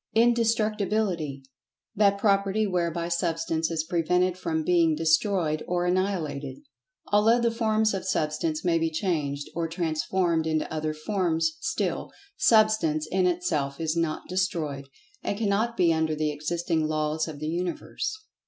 [0.15, 1.43] Indestructibility:
[1.95, 6.57] That property whereby Substance is prevented from being destroyed or annihilated.
[7.11, 13.07] Although the forms of Substance may be changed, or transformed into other forms, still, Substance
[13.11, 14.89] in itself is not destroyed,
[15.21, 18.11] and cannot be under the existing Laws of the Universe.